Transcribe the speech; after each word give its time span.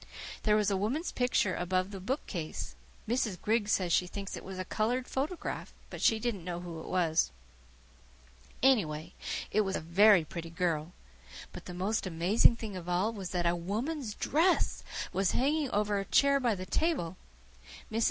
There 0.41 0.55
was 0.55 0.71
a 0.71 0.77
woman's 0.77 1.11
picture 1.11 1.53
above 1.55 1.91
the 1.91 1.99
bookcase. 1.99 2.75
Mrs. 3.07 3.39
Griggs 3.39 3.73
says 3.73 3.93
she 3.93 4.07
thinks 4.07 4.35
it 4.35 4.43
was 4.43 4.57
a 4.57 4.65
coloured 4.65 5.05
photograph, 5.07 5.75
but 5.91 6.01
she 6.01 6.17
didn't 6.17 6.43
know 6.43 6.59
who 6.59 6.79
it 6.79 6.87
was. 6.87 7.31
Anyway, 8.63 9.13
it 9.51 9.61
was 9.61 9.75
a 9.75 9.79
very 9.79 10.25
pretty 10.25 10.49
girl. 10.49 10.93
But 11.53 11.65
the 11.65 11.75
most 11.75 12.07
amazing 12.07 12.55
thing 12.55 12.75
of 12.75 12.89
all 12.89 13.13
was 13.13 13.29
that 13.29 13.45
A 13.45 13.55
WOMAN'S 13.55 14.15
DRESS 14.15 14.83
was 15.13 15.33
hanging 15.33 15.69
over 15.69 15.99
a 15.99 16.05
chair 16.05 16.39
by 16.39 16.55
the 16.55 16.65
table. 16.65 17.15
Mrs. 17.91 17.99